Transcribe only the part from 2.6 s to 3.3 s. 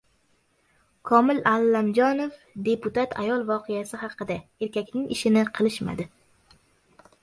deputat